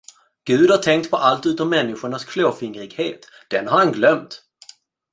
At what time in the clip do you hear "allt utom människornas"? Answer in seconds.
1.17-2.25